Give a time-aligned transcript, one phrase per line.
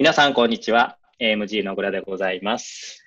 [0.00, 0.96] 皆さん、こんにちは。
[1.18, 3.04] AMG の小倉でございます。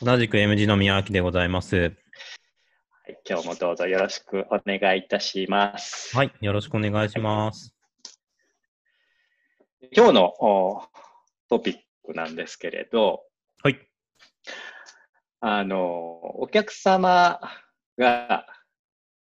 [0.00, 1.76] 同じく MG の宮脇でございます。
[1.76, 6.16] はい、今日もどうぞよろしくお願いいたします。
[6.16, 7.74] はい、よろしくお願いします。
[9.90, 10.82] 今日のお
[11.50, 13.24] トピックなんですけれど、
[13.64, 13.80] はい。
[15.40, 17.40] あの、お客様
[17.98, 18.46] が、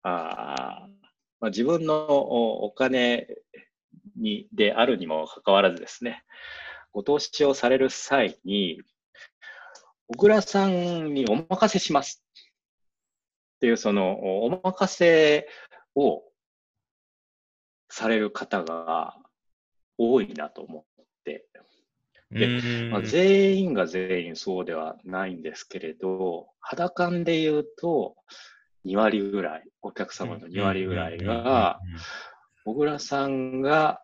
[0.04, 0.92] あー
[1.40, 3.28] まあ、自分のおお金
[4.16, 6.24] にであるにもかかわらずですね、
[6.92, 8.82] ご投資をされる際に、
[10.08, 12.24] 小倉さんにお任せします
[13.58, 15.48] っていう、そのおお任せ
[15.96, 16.24] を
[17.90, 19.16] される方が
[19.98, 21.48] 多いなと思って、
[22.32, 28.16] うーんまあ、全員が全員そうではないんですけれど、肌感で言うと、
[28.86, 31.80] 2割ぐらい、お客様の2割ぐらいが、
[32.66, 34.02] 小倉さんが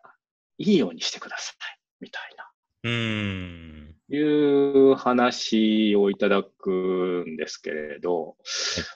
[0.58, 1.56] いいようにしてください、
[2.00, 2.47] みたいな。
[2.84, 3.94] うーん。
[4.10, 8.36] いう話をいただくんですけれど、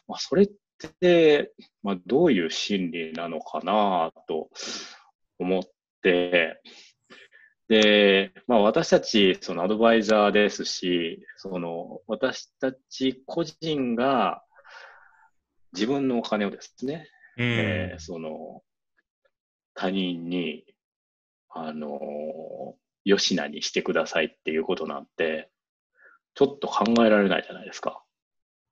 [0.08, 0.50] まあ、それっ
[1.00, 4.48] て、まあ、どういう心理なのかなと
[5.38, 5.62] 思っ
[6.02, 6.62] て、
[7.68, 14.42] で、まあ、私たち、そのアドバイザーですし、その私たち個人が
[15.72, 18.62] 自分のお金をですね、うんえーその
[19.74, 20.64] 他人に、
[21.48, 25.50] あのよしなにしてくださいっていうことなんて、
[26.34, 28.02] ちょっと考えられないじゃないですか。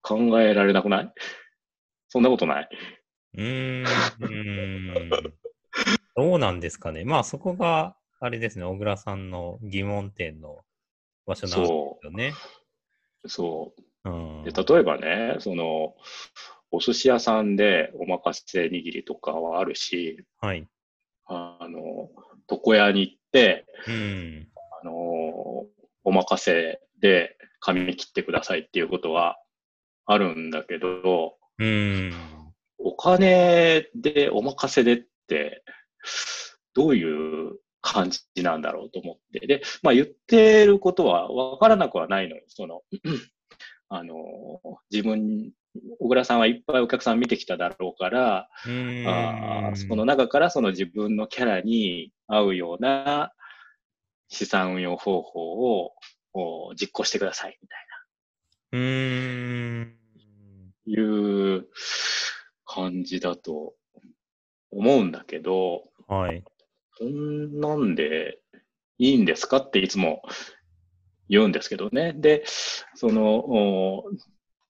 [0.02, 1.12] 考えられなくない？
[2.08, 2.68] そんなことない？
[3.34, 5.32] うーん。
[6.16, 7.04] どうなんですかね。
[7.04, 10.64] まあそこが、あれですね、小倉さんの疑問点の
[11.26, 12.34] 場所なんですそよね。
[13.24, 13.28] う。
[13.28, 14.12] そうう。
[14.12, 14.44] ん。
[14.44, 15.94] で例えばね、その、
[16.70, 20.66] お寿司屋さんでおまかせ握りとかはあるし、はい。
[21.26, 22.08] あの、
[22.50, 23.19] 床屋に行って、
[23.86, 24.48] うん。
[24.82, 24.92] あの、
[26.04, 29.36] お任せで髪切ってくださいっていうことは
[30.06, 32.12] あるんだけど、うん。
[32.78, 35.62] お金でお任せでって、
[36.74, 39.46] どういう感じなんだろうと思って。
[39.46, 42.42] で、まあ言ってることはわからなくはないのよ。
[42.48, 42.82] その、
[43.88, 44.16] あの、
[44.90, 45.52] 自分、
[45.98, 49.06] 小倉さんはいっぱいお客さん見てきただろうから、うん。
[49.08, 53.32] あーその中からその自分のキャラに合うような
[54.28, 55.40] 資産運用方法
[55.82, 55.92] を
[56.32, 57.74] こう実行してくださいみた
[58.72, 59.96] うーん。
[60.86, 61.06] いな、い
[61.58, 61.66] う
[62.64, 63.74] 感じだと
[64.70, 66.44] 思うんだけど、はい。
[66.98, 68.38] そんなんで
[68.98, 70.22] いいんですかっていつも
[71.28, 72.12] 言うんですけどね。
[72.12, 72.44] で、
[72.94, 74.04] その、お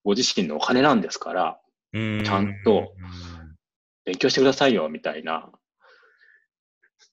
[0.05, 1.61] ご自身のお金なんですから、
[1.93, 2.25] うん。
[2.25, 2.93] ちゃんと
[4.05, 5.51] 勉強してくださいよ、みたいな、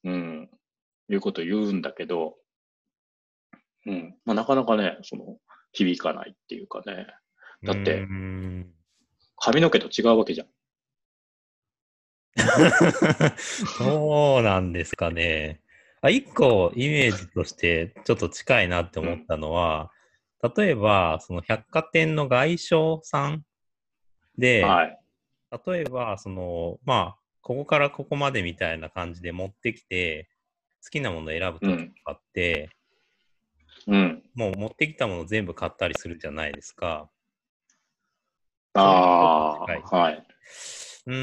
[0.03, 0.50] うん、
[1.09, 2.36] いうことを言うんだけど、
[3.86, 5.38] うん、まあ、なかなかね、その、
[5.74, 7.08] 響かないっていうかね、
[7.64, 8.74] だってうん。
[9.38, 10.48] 髪の毛と違うわけじゃん。
[13.38, 15.62] そうなんですかね。
[16.02, 19.92] あ、一個イメージとしてちょっと近いなって思ったのは、
[20.56, 23.44] 例えば、その百貨店の外商さん
[24.38, 25.00] で、はい。
[25.66, 30.30] 例えば、その、まあ、ここからここまでみたいな感じで持ってきて、
[30.84, 31.68] 好きなものを選ぶと
[32.03, 32.69] かって、
[33.88, 34.24] うん。
[34.36, 37.09] もう持ってきたもの全部買ったりするじゃないですか。
[38.74, 40.28] ああ、はいはい。
[41.07, 41.13] うー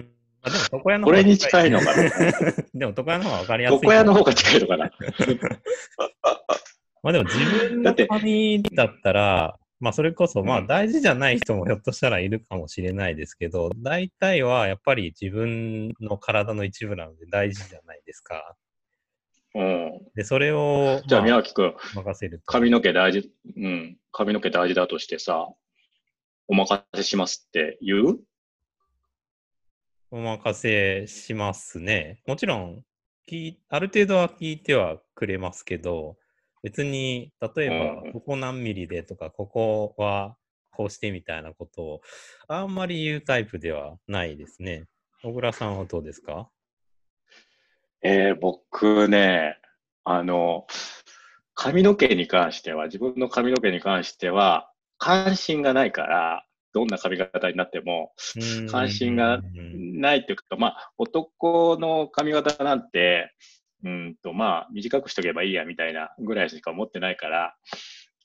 [0.00, 0.10] ん。
[0.42, 2.02] あでも、床屋のこれに近いのかな？
[2.74, 3.76] でも、床屋の方が分かりやすい。
[3.76, 4.90] 床屋の方が近いのかな？
[7.02, 18.56] まあでも自分の髪だったら、まあそれこそまあうん大事じゃない人もひょっとしたらいるかもしれないですけど、大体はやっぱり自分の体の一部なので大事じゃないですか。
[19.54, 20.00] うん。
[20.14, 22.44] で、それを、じゃあ、ま宮脇くん、任せると。
[22.46, 23.96] 髪の毛大事、うん。
[24.12, 25.48] 髪の毛大事だとしてさ、
[26.48, 28.18] お任せしますって言う？
[30.10, 32.20] お任せしますね。
[32.26, 32.84] もちろん、
[33.68, 36.16] ある程度は聞いてはくれますけど、
[36.62, 40.36] 別に、例えばうん、ここ何ミリでとか、ここは
[40.70, 42.00] こうしてみたいなことを、
[42.48, 44.84] あんまり言うタイプではないですね。
[45.22, 46.48] 小倉さんはどうですか？
[48.02, 49.56] えー、僕ね、
[50.04, 50.66] あの、
[51.54, 58.12] 髪の毛に関しては、自分の髪の毛に関しては、関心がないから、どんな髪型になっても、
[58.70, 63.32] 関心がうんないっていうか、まあ、男の髪型なんて、
[63.84, 67.56] うんと、まあ、短くしとけばいいや、みたいなぐらいしか思ってないから、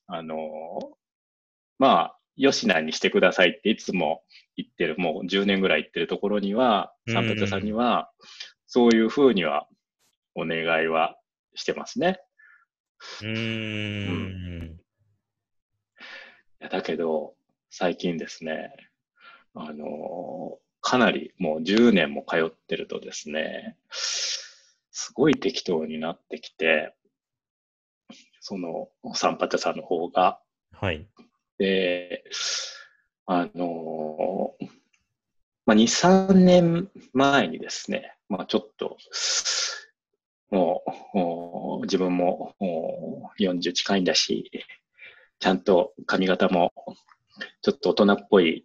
[0.08, 0.38] あの、
[1.80, 4.24] まあ、よしなにしてくださいっていつも
[4.56, 8.12] 言ってる、もう10年ぐらい言ってるところには、うん三達さんには、
[8.66, 9.68] そういうふうには
[10.34, 11.18] お願いは
[11.54, 12.20] してますね。
[13.22, 14.80] うーん。
[16.62, 17.36] いやだけど、
[17.70, 18.74] 最近ですね、
[19.54, 23.78] あのーかなりもう10年も通ってるとですね、
[25.04, 26.96] すごい適当になってきて、
[28.40, 30.40] その、サンパチャさんの方が。
[30.72, 31.06] はい。
[31.58, 32.24] で、
[33.26, 34.68] あのー
[35.66, 38.98] まあ、2、3年前にですね、まあ、ちょっと、
[40.52, 40.84] も
[41.80, 44.52] う、自分ももう40近いんだし、
[45.40, 46.72] ちゃんと髪型も
[47.62, 48.64] ちょっと大人っぽい、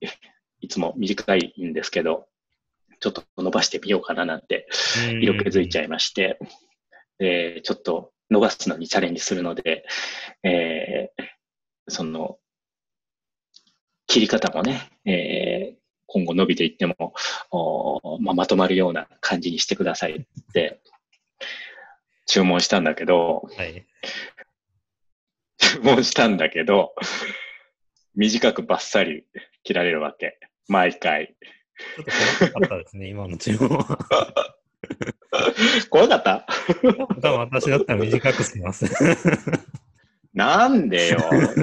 [0.60, 2.28] いつも短いんですけど、
[3.00, 4.66] ちょっと伸ばしてみようかななんて
[5.20, 5.84] 色気づいちゃい。
[5.86, 6.38] いまして、
[7.18, 9.84] でちょっと伸ばすのにチャレンジするので、
[10.42, 11.24] えー
[11.90, 12.38] その、
[14.06, 15.78] 切り方もね、えー
[16.10, 17.12] 今後伸びていっても、
[17.50, 20.80] おーまあ、まとまるような感じにしてくださいって
[22.26, 23.86] 注文したんだけど、はい。
[25.58, 26.94] 注文したんだけど、
[28.14, 29.26] 短くバッサリ
[29.64, 30.38] 切られるわけ。
[30.66, 31.36] 毎回。
[31.96, 32.10] ちょっと
[32.52, 33.98] 怖かったですね、今の注文は。
[35.90, 36.46] 怖かった？
[37.20, 38.86] 多分私だったら短くします。
[40.34, 41.18] なんでよ。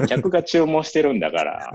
[0.08, 1.72] 客が注文してるんだから。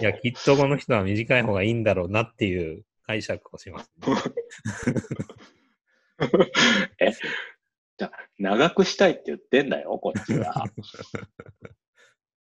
[0.00, 3.90] いや、きっとこの人は短い方がいいんだろうなっていう解釈をします、
[6.98, 7.12] え
[7.96, 10.64] じゃ長くしたいって言ってんだよ、こっちが。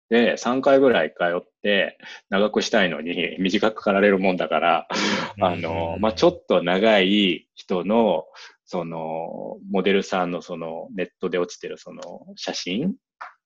[0.08, 1.99] で、3回ぐらい通って、
[2.31, 4.88] 長くしたいのに 短く刈られるもんだから、
[5.40, 8.26] あの、まあ、ちょっと長い人の、
[8.64, 12.02] その、モデルさんのその、ネットで落ちてるその、
[12.37, 12.94] 写真？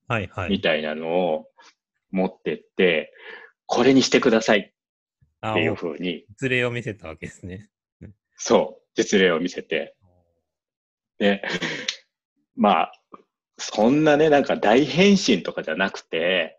[0.08, 0.50] はいはい。
[0.50, 1.48] みたいなのを
[2.10, 3.12] 持ってって、
[3.66, 4.58] これにしてください。
[4.58, 4.72] っ
[5.40, 7.68] あ、ていうもう風に、実例を見せたわけですね。
[8.36, 9.94] そう、実例を見せて、
[11.18, 11.42] で、
[12.56, 12.92] まあ、
[13.58, 16.58] そんなね、なんか大変身とかじゃなくて、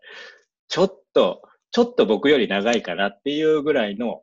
[0.68, 4.22] ちょっと、ちょっと僕より長いかなっていうぐらいの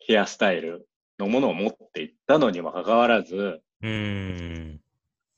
[0.00, 3.34] ヘアスタイルのものを持っていったのにもかかわらず、
[3.82, 4.80] うーん。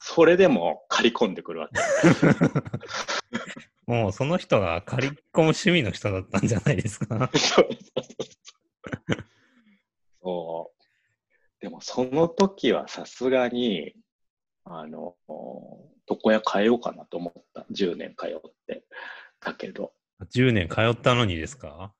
[0.00, 1.80] それでも刈り込んでくるわけ。
[3.92, 7.30] もうその人が借り込む趣味の人だったんじゃないですか？
[7.34, 7.68] そう。
[11.60, 13.94] でもその時はさすがに、
[14.64, 15.16] あの、
[16.08, 17.66] 床屋変えようかなと思った。
[17.72, 18.84] 10年通って。
[19.40, 19.92] だけど、
[20.34, 21.92] 10年通ったのにですか？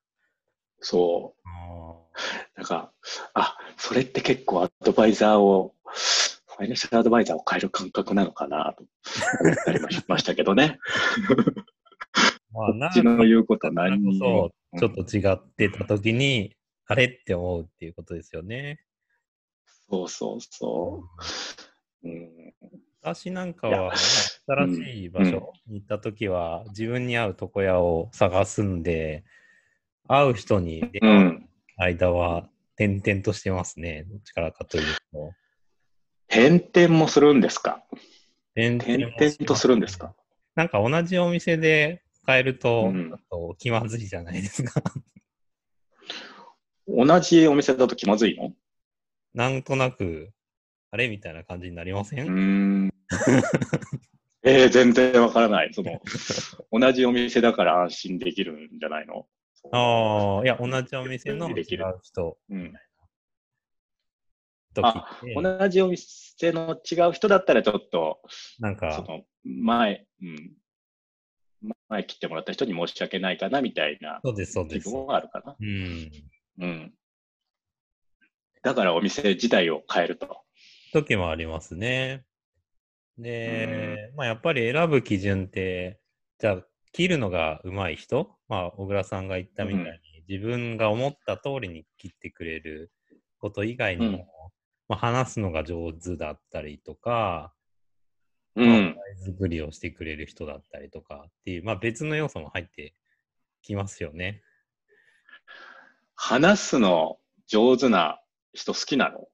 [0.80, 2.56] そあう。
[2.56, 2.92] なんか、
[3.34, 8.84] あ、それって結構アドバイザーを、ファイナンシャルアドバイザーを変える感覚なのかなと
[9.40, 10.78] 思ったりもしましたけどね。
[12.52, 16.56] ーまあ、ちの言うことだからこ何にもそ、ちょっと違ってた時に、
[16.86, 18.80] あれって思うっていうことですよね。
[19.90, 21.22] そうそうそう。
[23.08, 29.24] うん、私なんかは、新しい場所に行った時は、自分に合う床屋を探すんで、
[30.06, 31.48] 会う人に出う会う。
[31.78, 34.04] 間は転々としてますね。
[34.08, 35.32] どっちからかというと。
[36.28, 37.84] 変転もするんですか？
[38.54, 40.14] 転転々とするんですか？
[40.54, 42.92] なんか同じお店で買えると、
[43.30, 44.82] と気まずいじゃないですか。
[46.88, 48.52] 同じお店だと気まずいの？
[49.34, 50.32] なんとなく、
[50.90, 51.08] あれ？
[51.08, 52.32] みたいな感じになりません、うー
[52.86, 52.94] ん。
[54.42, 55.74] えー、全然わからない。
[55.74, 56.00] その、
[56.72, 59.26] 同じお店だから安心できるんじゃないの？
[59.72, 62.74] ああ、いや、同じお店の違できるう人うん。
[64.80, 70.52] あ同じお店の違う人だったらちょっと、そなんか、の、前、うん。
[71.88, 74.88] 前切ってもらった人に申し訳ないかな、みたいなそうです、そう気です。
[74.88, 75.56] 分はあるかな。
[75.58, 76.10] うん。
[76.60, 76.94] うん。
[78.62, 80.44] だからお店自体を変えると。
[80.92, 82.24] 時もありますね。
[83.18, 86.00] で、まあやっぱり選ぶ基準って、
[86.38, 92.92] じゃあ、切るのが上手い人、まあ、小倉さんが言ったみたいに、うん自分が思った通りに切ってくれる
[93.38, 94.24] こと以外にも、うん
[94.86, 97.54] まあ、話すのが上手だったりとか、
[98.54, 98.94] うん。
[99.24, 102.94] 作りをしてくれる人だったりとかっていう、まあ別の要素も入って
[103.62, 104.42] きますよね。
[106.14, 108.20] 話すの上手な
[108.52, 109.28] 人好きなの？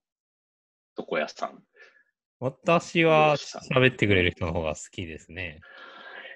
[0.96, 1.62] 床屋さん。
[2.40, 5.60] 私は喋ってくれる人の方が好きですね。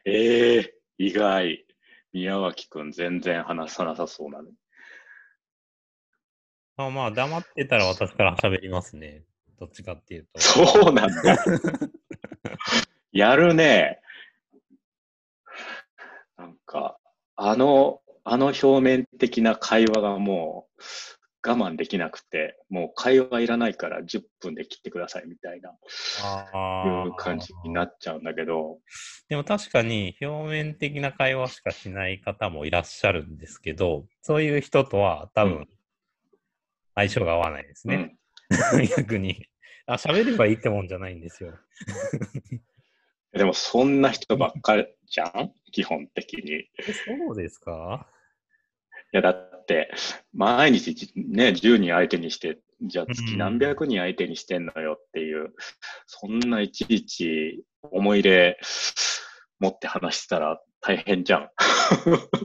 [0.04, 1.64] ええ意外。
[2.12, 4.48] 宮脇くん全然話さなさそうなの。
[6.76, 9.24] まあまあ黙ってたら私から喋りますね。
[9.58, 10.40] どっちかっていうと。
[10.40, 11.36] そうなんだ。
[13.12, 14.00] やるね。
[16.36, 16.98] なんか、
[17.34, 20.82] あの、あの表面的な会話がもう、
[21.46, 28.78] 我慢できなくて、もう会話いらないから10分で切ってくださいみたいな、いう感じになっちゃうんだけど。
[29.28, 35.68] でも確かに表面的な会話しかしない方もいらっしゃるんですけど、そういう人とは多分
[36.96, 38.16] 相性が合わないですね。
[38.72, 39.46] うん、 逆に。
[39.86, 41.56] あ、喋ればいいってもんじゃないんですよ。
[43.32, 45.52] でもそんな人ばっかりじゃん？
[45.70, 46.68] 基本的に。
[47.26, 48.06] そうですか？
[48.12, 48.17] い
[49.12, 49.90] や、だって、
[50.32, 55.52] 毎日ね、10人相手にして、じゃあ月何百人相手にしてんのよっていう、うん、
[56.06, 58.60] そんないちいち思い入れ
[59.58, 61.48] 持って話したら大変じゃん っ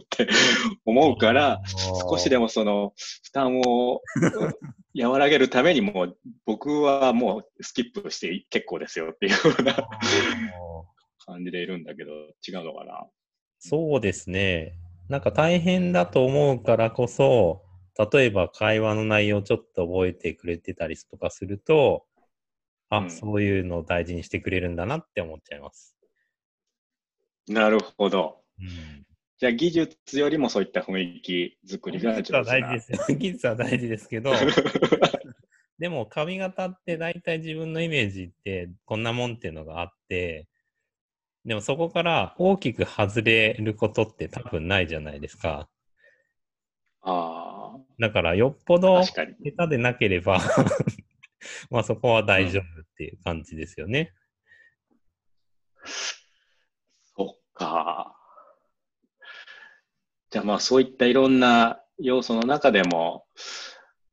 [0.09, 0.27] て
[0.85, 1.61] 思うから、
[2.09, 2.93] 少しでもその
[3.23, 4.01] 負担を
[4.99, 6.15] 和らげるためにも、
[6.45, 9.75] 僕はもうスキップして結構ですよっていうような
[11.25, 12.11] 感じでいるんだけど、
[12.47, 13.05] 違うのかな？
[13.59, 14.73] そうですね。
[15.09, 17.63] なんか大変だと思うからこそ、
[18.11, 22.05] 例えば会話の内容をちょっと覚えてくれてたりとかすると、
[22.89, 25.95] あ、うん、そういうのを大事にしてくれるんだなって思っちゃいます。
[27.47, 28.41] なるほど。
[28.59, 29.05] うん、
[29.37, 32.99] じゃあ技術よりもそういった雰囲気作りが技術は大事ですよ。
[33.17, 34.31] 技術は大事ですけど、
[35.79, 40.47] でも髪型って大体自分のイメージってこんなもんっていうのがあって、
[41.45, 45.67] でもそこから大きく外れることって多分ないじゃないですか。
[47.01, 47.79] ああ。
[47.99, 50.39] だからよっぽど下手でなければ
[51.69, 54.13] まあそこは大丈夫っていう感じですよね。
[55.81, 55.89] うん、
[57.15, 58.15] そっか。
[60.29, 63.27] じゃあまあそういったいろんな要素の中でも、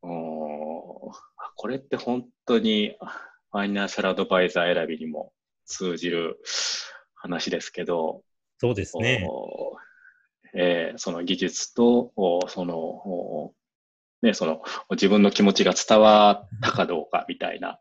[0.02, 1.12] お
[1.56, 2.96] これって本当に
[3.52, 5.32] ファイナンシャルアドバイザー選びにも
[5.64, 6.40] 通じる
[7.20, 8.22] 話ですけど、
[8.58, 9.26] そうですね。
[10.54, 12.12] えー、その技術と、
[12.48, 13.52] その、
[14.22, 17.78] ね、その自分の気持ちが伝わったかどうかみたいな、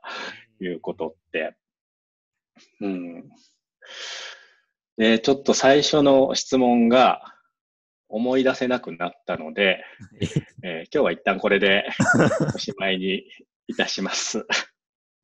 [0.62, 1.56] いうことって、
[2.82, 3.30] うん。
[4.98, 7.22] で、ちょっと最初の質問が
[8.10, 9.84] 思い出せなくなったので、
[10.64, 11.88] えー、今日は一旦これで
[12.54, 13.24] おしまいに
[13.68, 14.46] いたします。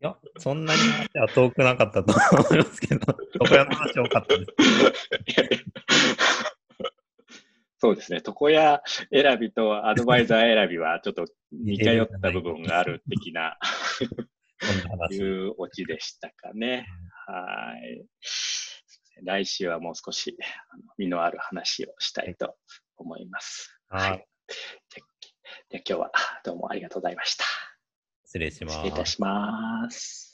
[0.01, 5.65] いや、そんなに話は遠くなかったと思いますけど、 床屋の話多かったです。
[7.77, 13.57] そうですね、床屋選びとアドバイザー選びはちょっと似通った部分がある的な
[15.11, 16.87] いうオチでしたかね。
[17.27, 18.05] はい。
[19.23, 20.37] 来週はもう少し
[20.97, 22.55] 身のある話をしたいと
[22.97, 23.79] 思います。
[23.87, 24.27] はい。
[25.69, 26.11] で今日は
[26.43, 27.45] どうもありがとうございました。
[28.35, 28.73] 失礼します。
[28.75, 30.24] 失礼いたします。